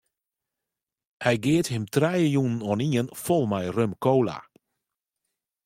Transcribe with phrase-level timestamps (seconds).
[1.23, 4.37] Hy geat him trije jûnen oanien fol mei rum-kola.